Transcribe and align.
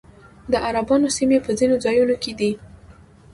د 0.51 0.53
عربانو 0.67 1.07
سیمې 1.17 1.37
په 1.45 1.51
ځینو 1.59 1.75
ځایونو 1.85 2.15
کې 2.23 2.31
دي 2.39 2.51